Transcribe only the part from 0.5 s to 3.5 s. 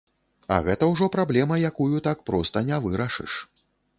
А гэта ўжо праблема, якую так проста не вырашыш.